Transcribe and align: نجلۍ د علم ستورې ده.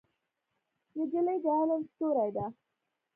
نجلۍ 0.97 1.37
د 1.43 1.45
علم 1.57 1.81
ستورې 1.91 2.29
ده. 2.35 2.45